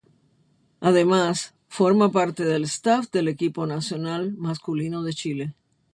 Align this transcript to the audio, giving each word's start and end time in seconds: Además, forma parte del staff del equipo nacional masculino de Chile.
Además, 0.79 1.53
forma 1.67 2.11
parte 2.11 2.43
del 2.43 2.63
staff 2.63 3.11
del 3.11 3.27
equipo 3.27 3.67
nacional 3.67 4.33
masculino 4.35 5.03
de 5.03 5.13
Chile. 5.13 5.55